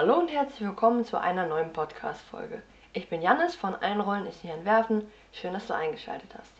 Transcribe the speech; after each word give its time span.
Hallo 0.00 0.14
und 0.14 0.32
herzlich 0.32 0.66
willkommen 0.66 1.04
zu 1.04 1.20
einer 1.20 1.46
neuen 1.46 1.74
Podcast-Folge. 1.74 2.62
Ich 2.94 3.10
bin 3.10 3.20
Jannis 3.20 3.54
von 3.54 3.74
Einrollen 3.74 4.24
ist 4.24 4.42
nicht 4.42 4.54
entwerfen. 4.54 5.06
Schön, 5.30 5.52
dass 5.52 5.66
du 5.66 5.74
eingeschaltet 5.74 6.30
hast. 6.38 6.50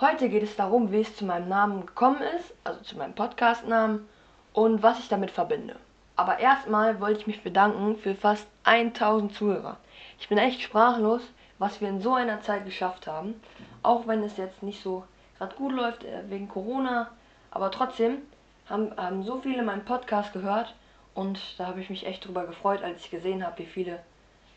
Heute 0.00 0.30
geht 0.30 0.42
es 0.42 0.56
darum, 0.56 0.90
wie 0.90 1.02
es 1.02 1.14
zu 1.14 1.26
meinem 1.26 1.50
Namen 1.50 1.84
gekommen 1.84 2.22
ist, 2.38 2.54
also 2.64 2.80
zu 2.80 2.96
meinem 2.96 3.12
Podcast-Namen 3.12 4.08
und 4.54 4.82
was 4.82 5.00
ich 5.00 5.08
damit 5.08 5.30
verbinde. 5.30 5.76
Aber 6.16 6.38
erstmal 6.38 6.98
wollte 6.98 7.20
ich 7.20 7.26
mich 7.26 7.42
bedanken 7.42 7.98
für 7.98 8.14
fast 8.14 8.46
1000 8.64 9.34
Zuhörer. 9.34 9.76
Ich 10.18 10.30
bin 10.30 10.38
echt 10.38 10.62
sprachlos, 10.62 11.20
was 11.58 11.82
wir 11.82 11.90
in 11.90 12.00
so 12.00 12.14
einer 12.14 12.40
Zeit 12.40 12.64
geschafft 12.64 13.06
haben. 13.06 13.38
Auch 13.82 14.06
wenn 14.06 14.22
es 14.22 14.38
jetzt 14.38 14.62
nicht 14.62 14.82
so 14.82 15.04
gerade 15.36 15.54
gut 15.56 15.72
läuft 15.72 16.04
äh, 16.04 16.22
wegen 16.30 16.48
Corona. 16.48 17.10
Aber 17.50 17.70
trotzdem 17.70 18.22
haben, 18.66 18.96
haben 18.96 19.24
so 19.24 19.42
viele 19.42 19.62
meinen 19.62 19.84
Podcast 19.84 20.32
gehört 20.32 20.74
und 21.14 21.40
da 21.58 21.66
habe 21.66 21.80
ich 21.80 21.90
mich 21.90 22.06
echt 22.06 22.26
drüber 22.26 22.46
gefreut, 22.46 22.82
als 22.82 23.04
ich 23.04 23.10
gesehen 23.10 23.44
habe, 23.44 23.58
wie 23.58 23.66
viele, 23.66 24.00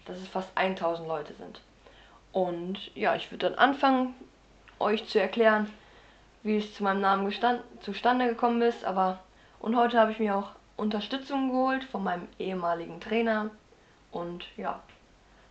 dass 0.05 0.17
es 0.17 0.27
fast 0.27 0.49
1000 0.55 1.07
Leute 1.07 1.33
sind. 1.33 1.61
Und 2.31 2.95
ja, 2.95 3.15
ich 3.15 3.31
würde 3.31 3.49
dann 3.49 3.59
anfangen, 3.59 4.15
euch 4.79 5.07
zu 5.07 5.19
erklären, 5.19 5.69
wie 6.41 6.57
es 6.57 6.73
zu 6.73 6.83
meinem 6.83 7.01
Namen 7.01 7.31
zustande 7.81 8.27
gekommen 8.27 8.61
ist. 8.61 8.83
Aber 8.85 9.19
und 9.59 9.75
heute 9.75 9.99
habe 9.99 10.11
ich 10.11 10.19
mir 10.19 10.35
auch 10.35 10.51
Unterstützung 10.77 11.49
geholt 11.49 11.83
von 11.85 12.03
meinem 12.03 12.27
ehemaligen 12.39 12.99
Trainer. 12.99 13.49
Und 14.11 14.45
ja, 14.57 14.81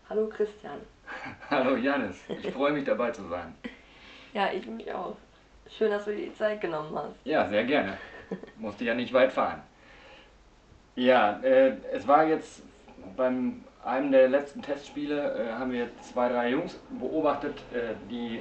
hallo 0.09 0.28
Christian. 0.28 0.78
Hallo 1.50 1.77
Janis, 1.77 2.16
ich 2.28 2.53
freue 2.53 2.73
mich 2.73 2.84
dabei 2.84 3.11
zu 3.11 3.27
sein. 3.28 3.55
Ja, 4.34 4.50
ich 4.50 4.64
mich 4.64 4.91
auch. 4.91 5.14
Schön, 5.77 5.91
dass 5.91 6.06
du 6.06 6.16
dir 6.16 6.25
die 6.25 6.34
Zeit 6.34 6.62
genommen 6.62 6.97
hast. 6.97 7.16
Ja, 7.25 7.47
sehr 7.50 7.64
gerne. 7.64 7.98
Musste 8.56 8.87
ja 8.87 8.94
nicht 8.94 9.12
weit 9.12 9.31
fahren. 9.31 9.62
Ja, 10.94 11.40
äh, 11.42 11.76
es 11.92 12.06
war 12.06 12.26
jetzt 12.26 12.62
beim 13.16 13.64
einem 13.84 14.12
der 14.12 14.28
letzten 14.28 14.62
Testspiele 14.62 15.34
äh, 15.34 15.52
haben 15.52 15.72
wir 15.72 15.88
zwei, 16.02 16.28
drei 16.28 16.50
Jungs 16.50 16.78
beobachtet, 16.90 17.58
äh, 17.72 17.94
die 18.10 18.40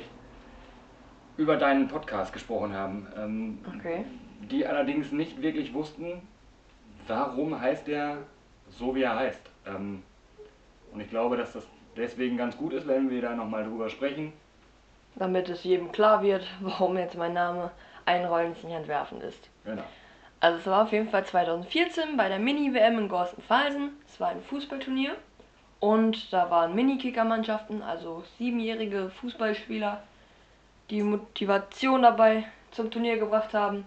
über 1.37 1.57
deinen 1.57 1.87
Podcast 1.87 2.33
gesprochen 2.33 2.73
haben. 2.73 3.07
Ähm, 3.17 3.59
Okay. 3.77 4.05
Die 4.41 4.65
allerdings 4.65 5.11
nicht 5.11 5.41
wirklich 5.41 5.73
wussten, 5.73 6.21
warum 7.07 7.59
heißt 7.59 7.87
der 7.87 8.17
so, 8.69 8.95
wie 8.95 9.03
er 9.03 9.15
heißt. 9.15 9.41
Ähm, 9.67 10.01
und 10.91 10.99
ich 10.99 11.09
glaube, 11.09 11.37
dass 11.37 11.53
das 11.53 11.65
deswegen 11.95 12.37
ganz 12.37 12.57
gut 12.57 12.73
ist, 12.73 12.87
wenn 12.87 13.09
wir 13.09 13.21
da 13.21 13.35
nochmal 13.35 13.63
drüber 13.63 13.89
sprechen. 13.89 14.33
Damit 15.15 15.49
es 15.49 15.63
jedem 15.63 15.91
klar 15.91 16.21
wird, 16.23 16.45
warum 16.61 16.97
jetzt 16.97 17.17
mein 17.17 17.33
Name 17.33 17.71
Einrollen 18.05 18.51
nicht 18.51 18.65
entwerfen 18.65 19.21
ist. 19.21 19.49
Genau. 19.63 19.83
Also 20.41 20.57
es 20.57 20.65
war 20.65 20.83
auf 20.83 20.91
jeden 20.91 21.07
Fall 21.09 21.23
2014 21.23 22.17
bei 22.17 22.27
der 22.27 22.39
Mini-WM 22.39 22.97
in 22.97 23.09
Gorstenfelsen. 23.09 23.91
Es 24.07 24.19
war 24.19 24.29
ein 24.29 24.41
Fußballturnier. 24.41 25.15
Und 25.79 26.33
da 26.33 26.49
waren 26.49 26.75
Mini-Kicker-Mannschaften, 26.75 27.81
also 27.81 28.23
siebenjährige 28.37 29.09
Fußballspieler, 29.09 30.03
die 30.89 31.01
Motivation 31.01 32.01
dabei 32.01 32.43
zum 32.71 32.91
Turnier 32.91 33.17
gebracht 33.17 33.53
haben. 33.53 33.85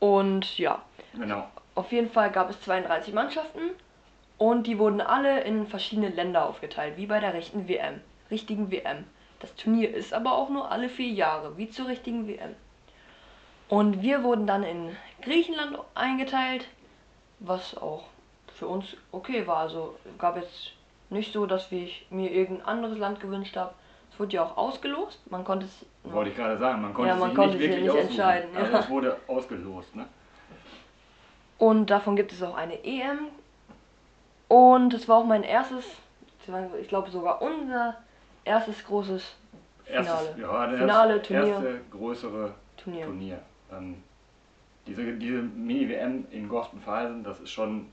Und 0.00 0.58
ja, 0.58 0.82
Genau. 1.14 1.48
auf 1.74 1.92
jeden 1.92 2.10
Fall 2.10 2.30
gab 2.30 2.50
es 2.50 2.60
32 2.62 3.14
Mannschaften 3.14 3.70
und 4.38 4.66
die 4.66 4.78
wurden 4.78 5.00
alle 5.00 5.40
in 5.40 5.66
verschiedene 5.66 6.08
Länder 6.08 6.48
aufgeteilt, 6.48 6.96
wie 6.96 7.06
bei 7.06 7.20
der 7.20 7.34
rechten 7.34 7.68
WM, 7.68 8.00
richtigen 8.30 8.70
WM. 8.70 9.04
Das 9.40 9.54
Turnier 9.56 9.92
ist 9.94 10.14
aber 10.14 10.32
auch 10.32 10.48
nur 10.48 10.70
alle 10.70 10.88
vier 10.88 11.10
Jahre, 11.10 11.56
wie 11.56 11.68
zur 11.68 11.88
richtigen 11.88 12.26
WM. 12.28 12.54
Und 13.70 14.02
wir 14.02 14.24
wurden 14.24 14.46
dann 14.46 14.64
in 14.64 14.96
Griechenland 15.22 15.78
eingeteilt, 15.94 16.66
was 17.38 17.76
auch 17.76 18.04
für 18.56 18.66
uns 18.66 18.96
okay 19.12 19.46
war. 19.46 19.58
Also 19.58 19.96
gab 20.18 20.36
jetzt 20.36 20.72
nicht 21.08 21.32
so, 21.32 21.46
dass 21.46 21.70
ich 21.72 22.04
mir 22.10 22.30
irgendein 22.30 22.66
anderes 22.66 22.98
Land 22.98 23.20
gewünscht 23.20 23.56
habe. 23.56 23.72
Es 24.12 24.18
wurde 24.18 24.32
ja 24.34 24.44
auch 24.44 24.56
ausgelost. 24.56 25.18
Man 25.30 25.44
konnte 25.44 25.66
es 25.66 26.12
Wollte 26.12 26.30
ich 26.30 26.36
gerade 26.36 26.58
sagen, 26.58 26.82
man 26.82 26.92
konnte 26.92 27.10
Ja, 27.10 27.16
man 27.16 27.30
sich 27.30 27.36
konnte 27.36 27.56
nicht 27.56 27.68
wirklich 27.68 27.84
nicht 27.84 27.94
entscheiden, 27.94 28.50
Also 28.56 28.72
ja. 28.72 28.78
es 28.80 28.90
wurde 28.90 29.16
ausgelost, 29.28 29.94
ne? 29.96 30.06
Und 31.58 31.90
davon 31.90 32.16
gibt 32.16 32.32
es 32.32 32.42
auch 32.42 32.56
eine 32.56 32.84
EM. 32.84 33.28
Und 34.48 34.92
es 34.94 35.08
war 35.08 35.18
auch 35.18 35.24
mein 35.24 35.44
erstes, 35.44 35.84
ich 36.80 36.88
glaube 36.88 37.10
sogar 37.10 37.40
unser 37.40 37.96
erstes 38.44 38.84
großes 38.84 39.36
Erstes, 39.86 40.28
Finale. 40.34 40.40
ja, 40.40 40.66
das 40.66 40.80
Finale, 40.80 41.22
Turnier. 41.22 41.46
erste 41.46 41.80
größere 41.92 42.54
Turnier. 42.76 43.04
Turnier. 43.06 43.38
Ähm, 43.72 44.02
diese 44.86 45.12
diese 45.14 45.42
Mini-WM 45.42 46.26
in 46.30 46.48
Gorstenfelsen, 46.48 47.22
das 47.22 47.40
ist 47.40 47.50
schon 47.50 47.86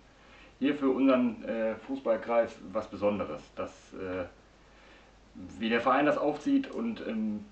hier 0.59 0.73
für 0.75 0.89
unseren 0.89 1.43
äh, 1.43 1.75
Fußballkreis 1.75 2.57
was 2.71 2.87
Besonderes. 2.87 3.41
Das, 3.55 3.69
äh, 3.93 4.25
wie 5.59 5.69
der 5.69 5.81
Verein 5.81 6.05
das 6.05 6.17
aufzieht 6.17 6.71
und 6.71 7.05
ähm, 7.07 7.45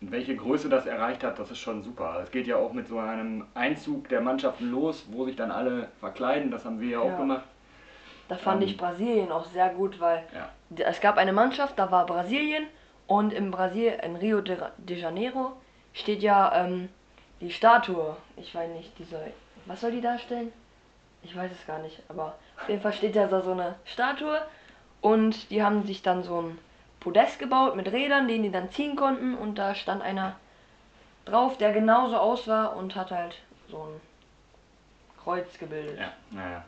welche 0.00 0.36
Größe 0.36 0.68
das 0.68 0.86
erreicht 0.86 1.24
hat, 1.24 1.38
das 1.38 1.50
ist 1.50 1.58
schon 1.58 1.82
super. 1.82 2.20
Es 2.22 2.30
geht 2.30 2.46
ja 2.46 2.56
auch 2.56 2.72
mit 2.72 2.86
so 2.86 2.98
einem 2.98 3.44
Einzug 3.54 4.08
der 4.08 4.20
Mannschaften 4.20 4.70
los, 4.70 5.06
wo 5.10 5.24
sich 5.24 5.34
dann 5.36 5.50
alle 5.50 5.88
verkleiden. 6.00 6.50
Das 6.50 6.64
haben 6.64 6.80
wir 6.80 6.88
ja 6.90 6.98
auch 7.00 7.08
Ja. 7.08 7.16
gemacht. 7.16 7.44
Da 8.28 8.36
fand 8.36 8.62
Ähm. 8.62 8.68
ich 8.68 8.76
Brasilien 8.76 9.32
auch 9.32 9.46
sehr 9.46 9.70
gut, 9.70 9.98
weil 10.00 10.22
Ja. 10.34 10.50
es 10.84 11.00
gab 11.00 11.16
eine 11.16 11.32
Mannschaft, 11.32 11.78
da 11.78 11.90
war 11.90 12.06
Brasilien 12.06 12.64
und 13.06 13.32
in 13.32 13.50
Brasil, 13.50 13.92
in 14.04 14.16
Rio 14.16 14.40
de, 14.42 14.58
de 14.76 14.98
Janeiro, 14.98 15.52
steht 15.94 16.22
ja 16.22 16.52
ähm, 16.54 16.90
die 17.40 17.50
Statue. 17.52 18.16
Ich 18.36 18.54
weiß 18.54 18.70
nicht, 18.70 18.98
diese. 18.98 19.18
Was 19.66 19.80
soll 19.80 19.92
die 19.92 20.00
darstellen? 20.00 20.52
Ich 21.22 21.34
weiß 21.36 21.50
es 21.52 21.66
gar 21.66 21.80
nicht, 21.80 22.00
aber 22.08 22.36
auf 22.60 22.68
jeden 22.68 22.80
Fall 22.80 22.92
steht 22.92 23.16
ja 23.16 23.26
da 23.26 23.42
so 23.42 23.52
eine 23.52 23.74
Statue 23.84 24.40
und 25.00 25.50
die 25.50 25.62
haben 25.62 25.84
sich 25.84 26.02
dann 26.02 26.22
so 26.22 26.42
ein 26.42 26.58
Podest 27.00 27.38
gebaut 27.38 27.74
mit 27.76 27.90
Rädern, 27.92 28.28
den 28.28 28.44
die 28.44 28.50
dann 28.52 28.70
ziehen 28.70 28.94
konnten 28.96 29.36
und 29.36 29.56
da 29.56 29.74
stand 29.74 30.00
einer 30.02 30.36
drauf, 31.24 31.58
der 31.58 31.72
genauso 31.72 32.16
aussah 32.16 32.66
und 32.66 32.94
hat 32.94 33.10
halt 33.10 33.34
so 33.68 33.78
ein 33.78 34.00
Kreuz 35.22 35.58
gebildet 35.58 35.98
Ja, 35.98 36.12
naja. 36.30 36.64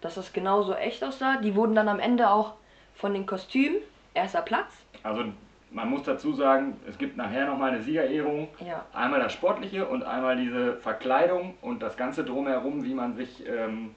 dass 0.00 0.16
das 0.16 0.32
genauso 0.32 0.74
echt 0.74 1.02
aussah. 1.02 1.36
Die 1.36 1.54
wurden 1.54 1.74
dann 1.74 1.88
am 1.88 2.00
Ende 2.00 2.28
auch 2.30 2.54
von 2.96 3.14
den 3.14 3.24
Kostümen 3.24 3.78
erster 4.14 4.42
Platz. 4.42 4.72
Also 5.04 5.24
man 5.70 5.90
muss 5.90 6.04
dazu 6.04 6.32
sagen, 6.32 6.80
es 6.88 6.96
gibt 6.96 7.16
nachher 7.16 7.46
nochmal 7.46 7.72
eine 7.72 7.82
Siegerehrung. 7.82 8.48
Ja, 8.66 8.84
Einmal 8.92 9.20
das 9.20 9.32
Sportliche 9.32 9.86
und 9.86 10.02
einmal 10.04 10.36
diese 10.36 10.76
Verkleidung 10.76 11.54
und 11.60 11.82
das 11.82 11.96
Ganze 11.96 12.24
drumherum, 12.24 12.84
wie 12.84 12.94
man 12.94 13.14
sich 13.16 13.44
ähm, 13.46 13.94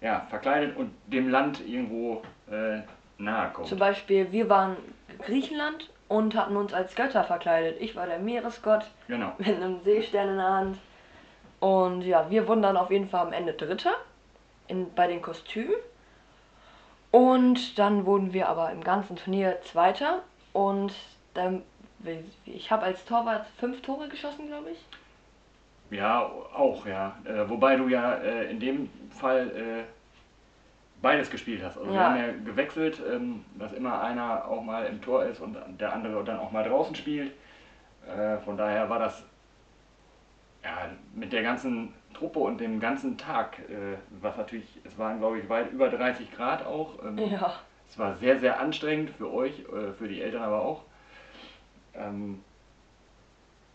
ja, 0.00 0.26
verkleidet 0.30 0.76
und 0.76 0.92
dem 1.06 1.28
Land 1.28 1.66
irgendwo 1.66 2.22
äh, 2.50 2.80
nahe 3.18 3.50
kommt. 3.52 3.68
zum 3.68 3.78
Beispiel, 3.78 4.30
wir 4.32 4.48
waren 4.48 4.76
Griechenland 5.24 5.90
und 6.08 6.34
hatten 6.34 6.56
uns 6.56 6.72
als 6.74 6.94
Götter 6.94 7.24
verkleidet. 7.24 7.80
Ich 7.80 7.96
war 7.96 8.06
der 8.06 8.18
Meeresgott 8.18 8.84
Genau. 9.08 9.32
mit 9.38 9.48
einem 9.48 9.80
Seestern 9.84 10.28
in 10.30 10.36
der 10.36 10.48
Hand. 10.48 10.78
Und 11.60 12.02
ja, 12.02 12.30
wir 12.30 12.48
wurden 12.48 12.62
dann 12.62 12.76
auf 12.76 12.90
jeden 12.90 13.08
Fall 13.08 13.26
am 13.26 13.32
Ende 13.32 13.52
Dritter 13.52 13.92
in, 14.68 14.92
bei 14.94 15.06
den 15.06 15.20
Kostümen. 15.22 15.74
Und 17.10 17.78
dann 17.78 18.06
wurden 18.06 18.32
wir 18.32 18.48
aber 18.48 18.70
im 18.70 18.82
ganzen 18.84 19.16
Turnier 19.16 19.58
Zweiter. 19.62 20.20
Und 20.52 20.92
dann, 21.34 21.62
ich 22.44 22.70
habe 22.70 22.82
als 22.84 23.04
Torwart 23.04 23.46
fünf 23.58 23.82
Tore 23.82 24.08
geschossen, 24.08 24.48
glaube 24.48 24.70
ich. 24.70 25.96
Ja, 25.96 26.22
auch, 26.22 26.86
ja. 26.86 27.16
Äh, 27.24 27.48
wobei 27.48 27.76
du 27.76 27.88
ja 27.88 28.14
äh, 28.14 28.50
in 28.50 28.60
dem 28.60 28.88
Fall 29.10 29.50
äh, 29.50 29.84
beides 31.02 31.30
gespielt 31.30 31.62
hast. 31.64 31.76
Also 31.78 31.90
wir 31.90 31.96
Ja. 31.96 32.10
haben 32.10 32.16
ja 32.16 32.32
gewechselt, 32.44 33.00
ähm, 33.10 33.44
dass 33.58 33.72
immer 33.72 34.00
einer 34.00 34.44
auch 34.46 34.62
mal 34.62 34.86
im 34.86 35.00
Tor 35.02 35.24
ist 35.24 35.40
und 35.40 35.56
der 35.80 35.92
andere 35.92 36.22
dann 36.24 36.38
auch 36.38 36.52
mal 36.52 36.62
draußen 36.64 36.94
spielt. 36.94 37.32
Äh, 38.06 38.38
von 38.38 38.56
daher 38.56 38.88
war 38.88 38.98
das 38.98 39.22
ja, 40.62 40.90
mit 41.14 41.32
der 41.32 41.42
ganzen 41.42 41.94
Truppe 42.14 42.38
und 42.40 42.60
dem 42.60 42.80
ganzen 42.80 43.16
Tag, 43.16 43.58
äh, 43.60 43.96
was 44.20 44.36
natürlich, 44.36 44.78
es 44.84 44.96
waren 44.98 45.18
glaube 45.18 45.38
ich 45.38 45.48
weit 45.48 45.72
über 45.72 45.88
30 45.88 46.30
Grad 46.32 46.64
auch. 46.66 47.02
Ähm, 47.04 47.18
Ja. 47.18 47.54
Es 47.90 47.98
war 47.98 48.16
sehr, 48.18 48.38
sehr 48.38 48.60
anstrengend 48.60 49.10
für 49.10 49.30
euch, 49.32 49.58
äh, 49.60 49.92
für 49.98 50.06
die 50.08 50.22
Eltern 50.22 50.42
aber 50.42 50.62
auch. 50.62 50.82
Ähm, 51.94 52.42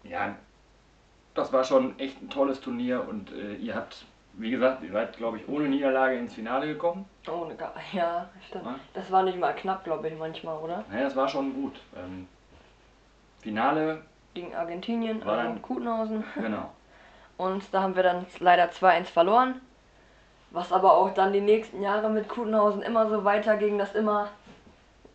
ja, 0.04 0.36
das 1.34 1.52
war 1.52 1.64
schon 1.66 2.00
echt 2.00 2.22
ein 2.22 2.30
tolles 2.30 2.62
Turnier 2.62 3.06
und 3.08 3.32
äh, 3.34 3.56
ihr 3.56 3.76
habt, 3.76 4.06
wie 4.34 4.52
gesagt, 4.52 4.84
ihr 4.84 4.92
seid, 4.92 5.18
glaube 5.18 5.38
ich, 5.38 5.48
ohne 5.50 5.68
Niederlage 5.68 6.16
ins 6.18 6.34
Finale 6.34 6.68
gekommen. 6.68 7.06
Ohne 7.30 7.56
Ga 7.56 7.74
Ja, 7.92 8.30
stimmt. 8.48 8.66
Ja. 8.66 8.80
Das 8.94 9.12
war 9.12 9.24
nicht 9.24 9.38
mal 9.38 9.54
knapp, 9.54 9.84
glaube 9.84 10.08
ich, 10.08 10.18
manchmal, 10.18 10.58
oder? 10.60 10.86
Naja, 10.90 11.04
das 11.04 11.16
war 11.16 11.28
schon 11.28 11.54
gut. 11.54 11.80
Ähm, 11.96 12.28
Finale, 13.42 14.02
Gegen 14.34 14.54
Argentinien, 14.56 15.24
War 15.26 15.38
also 15.38 15.50
dann- 15.54 15.62
Kutenhausen. 15.62 16.24
genau. 16.36 16.72
Und 17.38 17.64
da 17.74 17.82
haben 17.82 17.96
wir 17.98 18.04
dann 18.04 18.26
leider 18.40 18.70
2-1 18.72 19.06
verloren. 19.06 19.60
Was 20.52 20.72
aber 20.72 20.94
auch 20.94 21.14
dann 21.14 21.34
die 21.34 21.42
nächsten 21.42 21.82
Jahre 21.82 22.10
mit 22.10 22.30
Kutenhausen 22.30 22.82
immer 22.82 23.10
so 23.10 23.24
weiterging, 23.26 23.78
dass 23.78 23.94
immer 23.94 24.30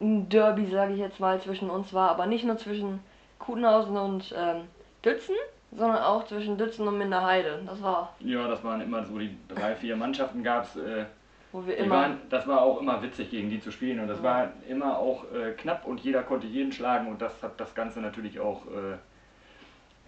ein 0.01 0.29
Derby, 0.29 0.67
sage 0.71 0.93
ich 0.95 0.99
jetzt 0.99 1.21
mal, 1.21 1.41
zwischen 1.41 1.71
uns 1.71 1.93
war. 1.95 2.11
Aber 2.11 2.27
nicht 2.27 2.45
nur 2.45 2.57
zwischen 2.59 3.01
Kutenhausen 3.39 3.97
und 3.97 4.35
ähm, 4.37 4.65
Dützen, 5.05 5.35
sondern 5.73 6.03
auch 6.03 6.25
zwischen 6.27 6.59
Dützen 6.59 6.87
und 6.89 6.99
Minderheide. 6.99 7.61
Das 7.67 7.83
war, 7.83 8.15
Ja, 8.21 8.49
das 8.49 8.63
waren 8.65 8.81
immer 8.81 9.05
so 9.05 9.19
die 9.19 9.35
drei, 9.49 9.75
vier 9.75 9.97
Mannschaften 9.97 10.43
gab 10.43 10.65
es. 10.65 10.77
Äh, 10.77 11.05
wo 11.53 11.67
wir 11.67 11.77
immer. 11.79 11.97
waren, 11.97 12.19
das 12.29 12.47
war 12.47 12.63
auch 12.63 12.81
immer 12.81 13.03
witzig, 13.03 13.31
gegen 13.31 13.51
die 13.51 13.61
zu 13.61 13.71
spielen. 13.73 13.99
Und 14.01 14.09
das 14.09 14.19
Ja. 14.19 14.25
war 14.25 14.49
immer 14.69 14.99
auch 14.99 15.25
äh, 15.33 15.53
knapp 15.53 15.85
und 15.87 16.01
jeder 16.01 16.23
konnte 16.23 16.47
jeden 16.47 16.71
schlagen. 16.73 17.09
Und 17.09 17.21
das 17.23 17.43
hat 17.43 17.59
das 17.59 17.75
Ganze 17.75 18.01
natürlich 18.01 18.39
auch 18.41 18.63
äh, 18.67 18.97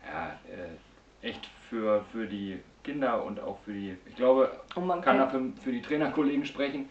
ja, 0.08 0.36
äh, 0.48 1.26
echt 1.26 1.46
für, 1.68 2.04
für 2.12 2.26
die 2.26 2.60
Kinder 2.82 3.24
und 3.24 3.40
auch 3.40 3.58
für 3.64 3.72
die, 3.72 3.96
ich 4.06 4.16
glaube, 4.16 4.50
Und 4.74 4.86
man 4.86 5.00
kann 5.00 5.18
da 5.18 5.28
für, 5.28 5.40
für 5.62 5.72
die 5.72 5.82
Trainerkollegen 5.82 6.44
sprechen. 6.44 6.88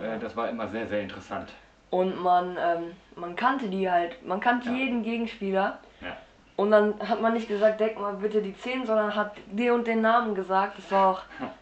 Ja. 0.00 0.14
Äh, 0.14 0.18
das 0.18 0.36
war 0.36 0.48
immer 0.48 0.68
sehr, 0.68 0.86
sehr 0.86 1.00
interessant. 1.02 1.52
und 1.90 2.20
man, 2.22 2.56
ähm, 2.60 2.92
man 3.16 3.34
kannte 3.36 3.68
die 3.68 3.90
halt, 3.90 4.24
man 4.26 4.40
kannte 4.40 4.68
Ja. 4.68 4.74
jeden 4.76 5.02
Gegenspieler. 5.02 5.78
Ja. 6.00 6.16
Und 6.56 6.72
dann 6.72 6.98
hat 7.00 7.22
man 7.22 7.34
nicht 7.34 7.48
gesagt, 7.48 7.80
deck 7.80 7.98
mal 7.98 8.14
bitte 8.14 8.42
die 8.42 8.54
10, 8.56 8.84
sondern 8.84 9.14
hat 9.14 9.36
den 9.46 9.70
und 9.72 9.86
den 9.86 10.00
Namen 10.00 10.34
gesagt. 10.34 10.76
Das 10.78 10.90
war 10.90 11.08
auch. 11.12 11.22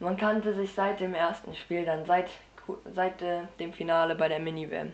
Man 0.00 0.16
kannte 0.16 0.54
sich 0.54 0.72
seit 0.72 1.00
dem 1.00 1.12
ersten 1.12 1.54
Spiel, 1.56 1.84
dann 1.84 2.04
seit, 2.06 2.28
seit 2.94 3.20
äh, 3.20 3.40
dem 3.58 3.72
Finale 3.72 4.14
bei 4.14 4.28
der 4.28 4.38
Mini-WM. 4.38 4.92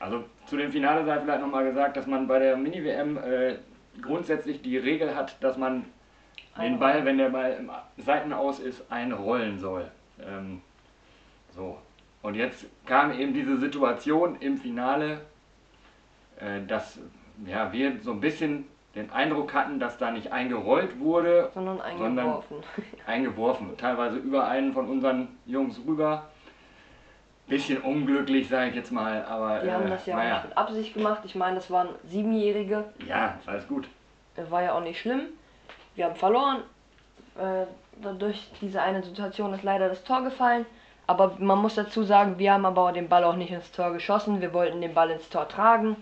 Also 0.00 0.22
zu 0.44 0.58
dem 0.58 0.70
Finale 0.70 1.02
sei 1.06 1.18
vielleicht 1.18 1.40
nochmal 1.40 1.64
gesagt, 1.64 1.96
dass 1.96 2.06
man 2.06 2.28
bei 2.28 2.38
der 2.38 2.54
Mini-WM 2.58 3.16
äh, 3.16 3.56
grundsätzlich 4.02 4.60
die 4.60 4.76
Regel 4.76 5.16
hat, 5.16 5.42
dass 5.42 5.56
man 5.56 5.86
den. 6.62 6.78
Ball, 6.78 7.04
wenn 7.04 7.18
der 7.18 7.30
Ball 7.30 7.52
im 7.58 7.70
Seitenaus 8.04 8.60
ist, 8.60 8.90
einrollen 8.90 9.58
soll. 9.58 9.90
Ähm, 10.20 10.60
so. 11.54 11.78
Und 12.22 12.34
jetzt 12.34 12.66
kam 12.86 13.12
eben 13.12 13.34
diese 13.34 13.58
Situation 13.58 14.36
im 14.40 14.56
Finale, 14.56 15.20
äh, 16.38 16.60
dass 16.66 16.98
ja, 17.46 17.72
wir 17.72 17.98
so 18.02 18.12
ein 18.12 18.20
bisschen 18.20 18.66
den 18.94 19.10
Eindruck 19.10 19.52
hatten, 19.52 19.80
dass 19.80 19.98
da 19.98 20.10
nicht 20.12 20.32
eingerollt 20.32 20.98
wurde, 21.00 21.50
Sondern 21.52 21.78
Sondern- 21.98 22.18
eingeworfen. 22.18 22.56
eingeworfen, 23.06 23.76
teilweise 23.76 24.16
über 24.18 24.46
einen 24.46 24.72
von 24.72 24.88
unseren 24.88 25.28
Jungs 25.46 25.80
rüber. 25.86 26.28
Bisschen 27.46 27.78
unglücklich, 27.82 28.48
sage 28.48 28.70
ich 28.70 28.76
jetzt 28.76 28.90
mal, 28.90 29.22
aber 29.26 29.60
Die 29.60 29.70
haben 29.70 29.86
äh, 29.86 29.90
das 29.90 30.06
ja 30.06 30.14
auch 30.14 30.18
naja. 30.18 30.34
nicht 30.36 30.48
mit 30.48 30.56
Absicht 30.56 30.94
gemacht. 30.94 31.20
Ich 31.24 31.34
meine, 31.34 31.56
das 31.56 31.70
waren 31.70 31.88
Siebenjährige. 32.04 32.84
Ja, 33.06 33.38
alles 33.44 33.68
gut. 33.68 33.86
Das 34.34 34.50
war 34.50 34.62
ja 34.62 34.72
auch 34.72 34.80
nicht 34.82 34.98
schlimm. 34.98 35.24
Wir 35.94 36.06
haben 36.06 36.16
verloren. 36.16 36.58
Äh, 37.38 37.66
durch 38.18 38.50
diese 38.60 38.82
eine 38.82 39.02
Situation 39.02 39.54
ist 39.54 39.62
leider 39.62 39.88
das 39.88 40.02
Tor 40.04 40.22
gefallen. 40.22 40.66
Aber 41.06 41.36
man 41.38 41.58
muss 41.58 41.74
dazu 41.74 42.02
sagen, 42.02 42.38
wir 42.38 42.52
haben 42.52 42.64
aber 42.66 42.90
den 42.92 43.08
Ball 43.08 43.22
auch 43.24 43.36
nicht 43.36 43.52
ins 43.52 43.70
Tor 43.72 43.92
geschossen. 43.92 44.40
Wir 44.40 44.52
wollten 44.52 44.80
den 44.80 44.94
Ball 44.94 45.10
ins 45.10 45.28
Tor 45.28 45.46
tragen 45.48 45.96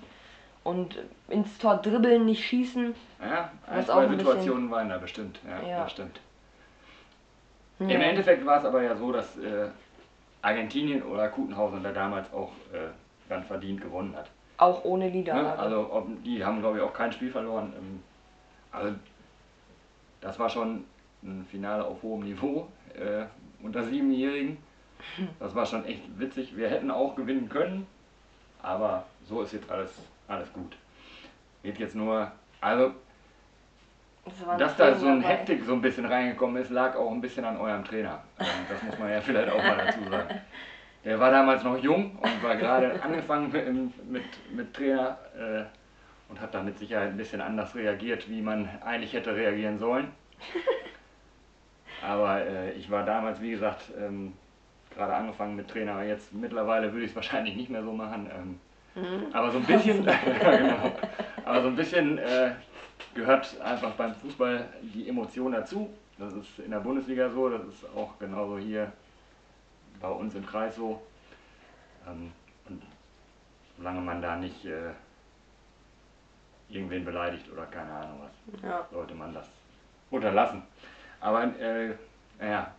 und 0.65 0.97
ins 1.29 1.59
Tor 1.59 1.77
dribbeln, 1.77 2.25
nicht 2.25 2.45
schießen. 2.45 2.95
Ja, 3.21 3.51
ein, 3.67 3.85
zwei 3.85 4.07
bisschen- 4.07 4.19
Situationen 4.21 4.71
waren 4.71 4.89
da 4.89 4.99
bestimmt. 4.99 5.41
Ja, 5.47 5.69
Ja. 5.69 5.89
stimmt. 5.89 6.21
Ja. 7.81 7.89
Im 7.89 8.01
Endeffekt 8.01 8.47
war 8.47 8.59
es 8.59 8.65
aber 8.65 8.83
ja 8.83 8.95
so, 8.97 9.11
dass 9.13 9.37
äh, 9.39 9.69
Argentinien 10.41 11.03
oder 11.03 11.29
Kutenhausen 11.29 11.83
da 11.83 11.91
damals 11.91 12.33
auch 12.33 12.53
äh, 12.73 12.89
ganz 13.29 13.47
verdient 13.47 13.81
gewonnen 13.81 14.15
hat. 14.17 14.31
Auch 14.59 14.85
ohne 14.85 15.07
Ne? 15.07 15.11
Niederlage. 15.11 15.59
Also 15.59 15.89
ob, 15.93 16.07
die 16.23 16.45
haben 16.45 16.61
glaube 16.61 16.79
ich 16.79 16.83
auch 16.85 16.93
kein 16.95 17.11
Spiel 17.13 17.31
verloren. 17.33 17.73
Ähm, 17.77 18.03
also 18.71 18.95
das 20.23 20.39
war 20.39 20.49
schon 20.49 20.85
ein 21.23 21.47
Finale 21.51 21.85
auf 21.85 22.03
hohem 22.03 22.25
Niveau 22.25 22.69
äh, 22.95 23.27
unter 23.63 23.85
Siebenjährigen. 23.85 24.57
Das 25.39 25.55
war 25.55 25.67
schon 25.67 25.85
echt 25.85 26.03
witzig. 26.19 26.57
Wir 26.57 26.71
hätten 26.71 26.91
auch 26.91 27.15
gewinnen 27.17 27.49
können, 27.49 27.87
aber 28.63 29.05
so 29.25 29.43
ist 29.43 29.53
jetzt 29.53 29.71
alles, 29.71 29.91
alles 30.29 30.51
gut. 30.53 30.77
Geht 31.63 31.79
jetzt 31.79 31.95
nur, 31.97 32.31
also 32.61 32.93
Das 34.25 34.59
dass 34.59 34.77
da 34.77 34.95
so 34.95 35.09
ein. 35.09 35.21
Hektik 35.23 35.65
so 35.65 35.73
ein 35.75 35.81
bisschen 35.83 36.07
reingekommen 36.07 36.63
ist, 36.63 36.71
lag 36.71 36.95
auch 36.97 37.11
ein 37.11 37.21
bisschen 37.21 37.45
an 37.45 37.57
eurem 37.57 37.85
Trainer. 37.85 38.23
Ähm, 38.39 38.47
Das 38.69 38.83
muss 38.83 38.99
man 38.99 39.11
ja 39.11 39.21
vielleicht 39.21 39.51
auch 39.53 39.59
mal 39.63 39.77
dazu 39.77 40.09
sagen. 40.09 40.41
Der 41.05 41.19
war 41.19 41.33
damals 41.33 41.65
noch 41.65 41.77
jung 41.79 42.17
und 42.17 42.43
war 42.45 42.55
gerade 42.57 43.03
angefangen 43.03 43.51
mit, 43.51 44.09
mit, 44.09 44.23
mit 44.53 44.73
Trainer 44.75 45.19
äh, 45.37 45.65
und 46.33 46.41
hat 46.41 46.55
da 46.55 46.63
mit 46.63 46.79
Sicherheit 46.79 47.11
ein 47.11 47.17
bisschen 47.19 47.43
anders 47.43 47.75
reagiert, 47.75 48.29
wie 48.31 48.41
man 48.41 48.67
eigentlich 48.83 49.13
hätte 49.13 49.37
reagieren 49.37 49.79
sollen. 49.79 50.09
Aber 52.03 52.41
äh, 52.41 52.73
ich 52.73 52.91
war 52.91 53.05
damals, 53.05 53.43
wie 53.43 53.51
gesagt, 53.51 53.93
ähm, 54.01 54.33
gerade 54.95 55.15
angefangen 55.15 55.57
mit 55.57 55.69
Trainer. 55.69 56.03
Jetzt 56.03 56.33
mittlerweile 56.33 56.91
würde 56.91 57.05
ich 57.05 57.11
es 57.11 57.17
wahrscheinlich 57.17 57.55
nicht 57.55 57.69
mehr 57.69 57.83
so 57.83 57.93
machen. 57.93 58.31
Ähm, 58.35 58.59
Mhm. 58.95 59.33
aber 59.33 59.51
so 59.51 59.57
ein 59.57 59.65
bisschen, 59.65 60.05
genau. 60.41 60.93
aber 61.47 61.63
so 61.63 61.69
ein 61.69 61.77
bisschen 61.77 62.19
äh, 62.19 62.51
gehört 63.15 63.59
einfach 63.63 63.93
beim 63.93 64.15
Fußball 64.17 64.69
die 64.83 65.09
Emotion 65.09 65.53
dazu. 65.53 65.89
Das 66.19 66.35
ist 66.35 66.59
in 66.59 66.73
der 66.73 66.81
Bundesliga 66.81 67.31
so, 67.31 67.49
das 67.49 67.63
ist 67.69 67.87
auch 67.97 68.19
genauso 68.19 68.59
hier 68.59 68.93
bei 69.99 70.11
uns 70.11 70.35
im 70.35 70.45
Kreis 70.45 70.77
so. 70.77 71.01
Ähm, 72.07 72.33
und 72.69 72.83
solange 73.79 74.03
man 74.03 74.21
da 74.21 74.37
nicht 74.37 74.67
äh, 74.67 74.91
irgendwen 76.73 77.05
beleidigt 77.05 77.51
oder 77.53 77.67
keine 77.67 77.93
Ahnung 77.93 78.21
was, 78.23 78.63
Ja. 78.63 78.87
sollte 78.91 79.15
man 79.15 79.35
das 79.35 79.47
unterlassen. 80.11 80.63
Aber 81.21 81.45
äh, 81.45 81.91
naja, 82.41 82.73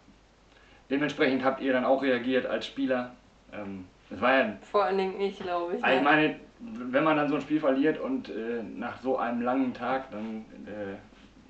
dementsprechend 0.90 1.44
habt 1.44 1.62
ihr 1.62 1.74
dann 1.74 1.86
auch 1.86 2.01
reagiert 2.01 2.45
als 2.45 2.66
Spieler. 2.66 3.12
Ähm, 3.51 3.86
es 4.10 4.19
war 4.19 4.34
ja 4.38 4.54
Vor 4.72 4.84
allen 4.84 4.98
Dingen 4.98 5.19
ich, 5.22 5.40
glaube 5.40 5.75
ich. 5.78 5.84
also 5.84 5.98
ich 5.98 6.04
meine, 6.04 6.40
wenn 6.60 7.04
man 7.04 7.18
dann 7.18 7.30
so 7.30 7.36
ein 7.36 7.42
Spiel 7.42 7.60
verliert 7.60 8.00
und 8.00 8.30
äh, 8.30 8.62
nach 8.75 9.01
so 9.01 9.18
einem 9.18 9.42
langen 9.42 9.74
Tag, 9.74 10.12
dann 10.12 10.46
äh, 10.66 10.96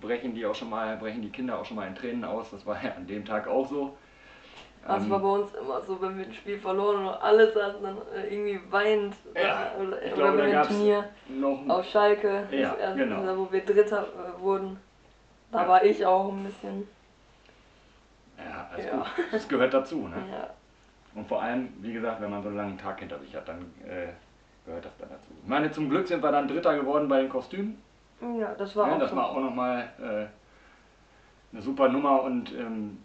brechen 0.01 0.33
die 0.33 0.45
auch 0.45 0.55
schon 0.55 0.69
mal, 0.69 0.97
brechen 0.97 1.21
die 1.21 1.29
Kinder 1.29 1.57
auch 1.59 1.65
schon 1.65 1.77
mal 1.77 1.87
in 1.87 1.95
Tränen 1.95 2.23
aus. 2.25 2.51
Das 2.51 2.65
war 2.65 2.81
ja 2.83 2.91
an 2.95 3.07
dem 3.07 3.25
Tag 3.25 3.47
auch 3.47 3.67
so. 3.69 3.97
Das 4.85 5.03
Ähm, 5.03 5.09
war 5.11 5.19
bei 5.19 5.27
uns 5.29 5.53
immer 5.53 5.81
so, 5.81 6.01
wenn 6.01 6.17
wir 6.17 6.25
ein 6.25 6.33
Spiel 6.33 6.59
verloren 6.59 7.05
oder 7.05 7.23
alles 7.23 7.55
hatten, 7.55 7.83
dann 7.83 7.97
äh, 8.15 8.33
irgendwie 8.33 8.59
weint. 8.69 9.15
Ja, 9.33 9.71
oder 9.79 10.01
ich 10.01 10.11
oder 10.13 10.21
glaube, 10.21 10.37
da 10.39 10.43
ein 10.43 10.51
gab's 10.51 10.67
Turnier 10.67 11.09
noch 11.29 11.69
auf 11.69 11.85
Schalke, 11.85 12.47
Ja, 12.51 12.75
erste, 12.75 12.95
genau. 12.97 13.37
wo 13.37 13.51
wir 13.51 13.63
Dritter 13.63 14.03
äh, 14.03 14.41
wurden. 14.41 14.77
Da 15.51 15.61
Ja. 15.61 15.67
war 15.69 15.83
ich 15.85 16.05
auch 16.05 16.29
ein 16.33 16.43
bisschen. 16.43 16.87
ja, 18.37 18.67
alles 18.73 18.85
Ja. 18.85 18.91
gut. 18.97 19.05
Das 19.31 19.47
gehört 19.47 19.73
dazu. 19.73 20.07
Ne? 20.07 20.15
Ja. 20.31 20.49
Und 21.15 21.27
vor 21.27 21.41
allem, 21.41 21.69
wie 21.79 21.93
gesagt, 21.93 22.21
wenn 22.21 22.31
man 22.31 22.41
so 22.41 22.49
einen 22.49 22.57
langen 22.57 22.77
Tag 22.77 22.99
hinter 22.99 23.19
sich 23.19 23.33
hat, 23.35 23.47
dann 23.47 23.61
äh, 23.87 24.07
gehört 24.65 24.83
das 24.83 24.97
dann 24.97 25.09
dazu. 25.09 25.27
Ich 25.41 25.47
meine, 25.47 25.71
zum 25.71 25.89
Glück 25.89 26.07
sind 26.07 26.21
wir 26.23 26.31
dann 26.31 26.47
Dritter 26.47 26.75
geworden 26.75 27.07
bei 27.07 27.21
den 27.21 27.29
Kostümen. 27.29 27.81
ja, 28.37 28.53
das 28.55 28.75
war 28.75 28.87
Ja, 28.87 28.95
auch 28.95 28.99
das 28.99 29.15
war 29.15 29.29
auch 29.29 29.39
nochmal 29.39 29.89
äh, 30.01 31.55
eine 31.55 31.61
super 31.61 31.87
Nummer 31.87 32.23
und 32.23 32.51
ähm, 32.53 32.97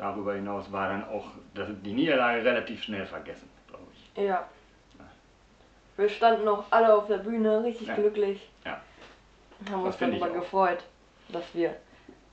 darüber 0.00 0.34
hinaus 0.34 0.72
war 0.72 0.88
dann 0.88 1.04
auch 1.04 1.26
die 1.54 1.92
Niederlage 1.92 2.42
relativ 2.44 2.82
schnell 2.82 3.04
vergessen, 3.06 3.48
glaube 3.68 3.84
ich. 3.94 4.22
Ja. 4.24 4.46
Wir 5.96 6.08
standen 6.08 6.48
auch 6.48 6.64
alle 6.70 6.94
auf 6.94 7.06
der 7.06 7.18
Bühne, 7.18 7.62
richtig 7.62 7.88
Ja. 7.88 7.94
glücklich. 7.94 8.48
Ja. 8.64 8.80
Und 9.60 9.70
haben 9.70 9.84
Das 9.84 10.00
uns 10.00 10.10
darüber 10.18 10.30
gefreut, 10.30 10.82
dass 11.28 11.44
wir 11.54 11.76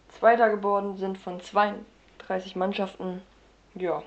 Zweiter 0.08 0.50
geworden 0.50 0.96
sind 0.96 1.18
von 1.18 1.42
32 1.42 2.56
Mannschaften. 2.56 3.22
Ja, 3.76 4.02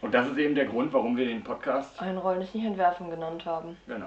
Und 0.00 0.14
das 0.14 0.28
ist 0.28 0.38
eben 0.38 0.54
der 0.54 0.66
Grund, 0.66 0.92
warum 0.92 1.16
wir 1.16 1.26
den 1.26 1.42
Podcast, 1.42 2.00
einrollen 2.00 2.42
ist 2.42 2.54
nicht 2.54 2.64
entwerfen 2.64 3.10
genannt 3.10 3.44
haben. 3.44 3.76
genau, 3.88 4.06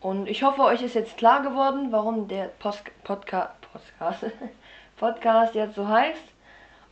Und 0.00 0.28
ich 0.28 0.42
hoffe, 0.42 0.62
euch 0.62 0.82
ist 0.82 0.94
jetzt 0.94 1.16
klar 1.16 1.42
geworden, 1.42 1.88
warum 1.90 2.28
der 2.28 2.44
Post 2.58 2.84
Podca 3.04 3.54
Podcast, 3.72 4.26
Podcast 4.98 5.54
jetzt 5.54 5.74
so 5.74 5.88
heißt. 5.88 6.22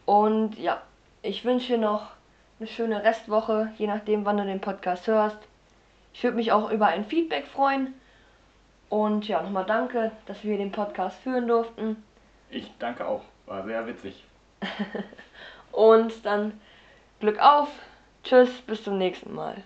Und 0.08 0.58
ja, 0.58 0.80
ich 1.20 1.44
wünsche 1.44 1.74
dir 1.74 1.78
noch 1.78 2.12
eine 2.58 2.66
schöne 2.66 3.04
Restwoche, 3.04 3.70
je 3.76 3.86
nachdem, 3.86 4.24
wann 4.24 4.38
du 4.38 4.46
den 4.46 4.58
Podcast 4.58 5.06
hörst. 5.06 5.36
Ich 6.14 6.24
würde 6.24 6.38
mich 6.38 6.50
auch 6.50 6.70
über 6.70 6.86
ein 6.86 7.04
Feedback 7.04 7.46
freuen. 7.46 7.92
Und 8.88 9.28
ja, 9.28 9.42
nochmal 9.42 9.66
danke, 9.66 10.10
dass 10.24 10.42
wir 10.44 10.56
den 10.56 10.72
Podcast 10.72 11.18
führen 11.18 11.46
durften. 11.46 12.02
ich 12.48 12.72
danke 12.78 13.06
auch, 13.06 13.20
war 13.44 13.64
sehr 13.64 13.86
witzig. 13.86 14.24
Und 15.72 16.24
dann 16.24 16.58
Glück 17.20 17.38
auf. 17.38 17.68
Tschüss, 18.24 18.62
bis 18.62 18.82
zum 18.84 18.96
nächsten 18.96 19.34
Mal. 19.34 19.62